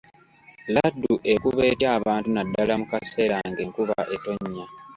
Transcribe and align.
Laddu 0.73 1.13
ekuba 1.33 1.61
etya 1.71 1.89
abantu 1.97 2.27
naddala 2.31 2.73
mu 2.79 2.85
kaseera 2.91 3.37
ng'ekuba 3.49 3.97
ettonya. 4.15 4.65